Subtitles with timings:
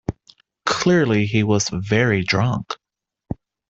[0.65, 2.75] Clearly he was very drunk.